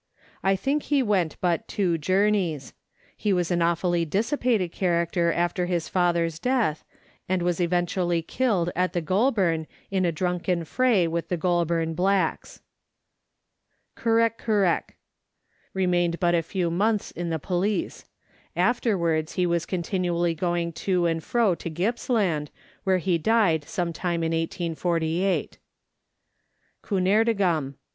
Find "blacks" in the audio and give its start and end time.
11.93-12.63